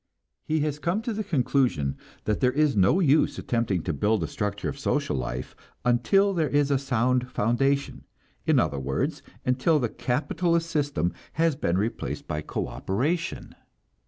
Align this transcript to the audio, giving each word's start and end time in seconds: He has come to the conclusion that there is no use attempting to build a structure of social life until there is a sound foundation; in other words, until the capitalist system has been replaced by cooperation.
He 0.43 0.61
has 0.61 0.79
come 0.79 1.03
to 1.03 1.13
the 1.13 1.23
conclusion 1.23 1.95
that 2.23 2.39
there 2.39 2.51
is 2.53 2.75
no 2.75 2.99
use 2.99 3.37
attempting 3.37 3.83
to 3.83 3.93
build 3.93 4.23
a 4.23 4.27
structure 4.27 4.67
of 4.67 4.79
social 4.79 5.15
life 5.15 5.55
until 5.85 6.33
there 6.33 6.49
is 6.49 6.71
a 6.71 6.79
sound 6.79 7.29
foundation; 7.29 8.05
in 8.47 8.59
other 8.59 8.79
words, 8.79 9.21
until 9.45 9.77
the 9.77 9.89
capitalist 9.89 10.71
system 10.71 11.13
has 11.33 11.55
been 11.55 11.77
replaced 11.77 12.27
by 12.27 12.41
cooperation. 12.41 13.53